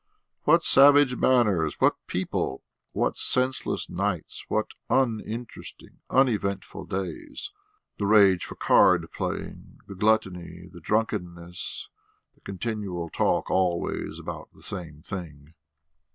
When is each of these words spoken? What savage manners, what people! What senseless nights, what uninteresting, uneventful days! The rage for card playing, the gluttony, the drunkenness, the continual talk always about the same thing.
What 0.45 0.63
savage 0.63 1.15
manners, 1.15 1.79
what 1.79 1.95
people! 2.07 2.63
What 2.91 3.19
senseless 3.19 3.87
nights, 3.87 4.43
what 4.47 4.71
uninteresting, 4.89 5.99
uneventful 6.09 6.85
days! 6.85 7.51
The 7.99 8.07
rage 8.07 8.43
for 8.43 8.55
card 8.55 9.11
playing, 9.11 9.81
the 9.85 9.93
gluttony, 9.93 10.65
the 10.73 10.79
drunkenness, 10.79 11.89
the 12.33 12.41
continual 12.41 13.09
talk 13.11 13.51
always 13.51 14.17
about 14.17 14.49
the 14.55 14.63
same 14.63 15.03
thing. 15.03 15.53